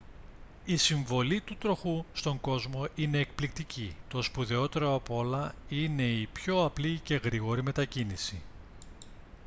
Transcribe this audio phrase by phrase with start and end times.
[0.65, 6.65] η συμβολή του τροχού στον κόσμο είναι εκπληκτική το σπουδαιότερο απ' όλα είναι η πιο
[6.65, 8.41] απλή και γρήγορη μετακίνηση